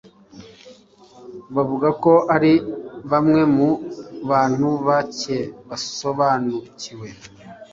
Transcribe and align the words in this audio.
bavuga 1.55 1.87
ko 2.03 2.13
ari 2.35 2.53
bamwe 3.11 3.41
mu 3.55 3.69
Bantu 4.29 4.69
bake 4.87 5.37
basobanukiwe 5.69 7.07